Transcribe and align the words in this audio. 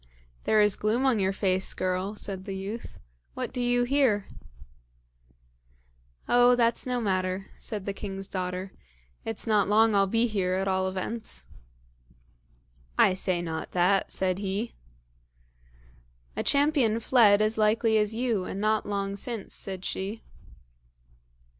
"There 0.45 0.61
is 0.61 0.75
gloom 0.75 1.05
on 1.05 1.19
your 1.19 1.31
face, 1.31 1.75
girl," 1.75 2.15
said 2.15 2.45
the 2.45 2.55
youth; 2.57 2.99
"what 3.35 3.53
do 3.53 3.61
you 3.61 3.83
here?" 3.83 4.27
"Oh! 6.27 6.55
that's 6.55 6.87
no 6.87 6.99
matter," 6.99 7.45
said 7.59 7.85
the 7.85 7.93
king's 7.93 8.27
daughter. 8.27 8.71
"It's 9.25 9.45
not 9.45 9.67
long 9.69 9.93
I'll 9.93 10.07
be 10.07 10.25
here 10.25 10.55
at 10.55 10.67
all 10.67 10.87
events." 10.87 11.45
"I 12.97 13.13
say 13.13 13.43
not 13.43 13.73
that," 13.73 14.11
said 14.11 14.39
he. 14.39 14.73
"A 16.35 16.41
champion 16.41 16.99
fled 16.99 17.39
as 17.39 17.59
likely 17.59 17.99
as 17.99 18.15
you, 18.15 18.43
and 18.45 18.59
not 18.59 18.87
long 18.87 19.15
since," 19.15 19.53
said 19.53 19.85
she. 19.85 20.23